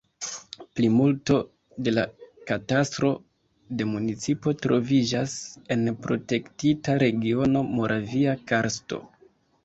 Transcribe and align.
Plimulto 0.77 1.35
de 1.87 1.91
la 1.97 2.05
katastro 2.51 3.11
de 3.81 3.85
municipo 3.89 4.53
troviĝas 4.63 5.35
en 5.75 5.83
protektita 6.07 6.95
regiono 7.05 7.63
Moravia 7.81 8.35
karsto. 8.53 8.99